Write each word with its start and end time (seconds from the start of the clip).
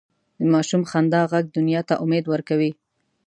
د 0.39 0.41
ماشوم 0.53 0.81
خندا 0.91 1.21
ږغ 1.31 1.45
دنیا 1.57 1.81
ته 1.89 1.93
امید 2.03 2.25
ورکوي. 2.33 2.71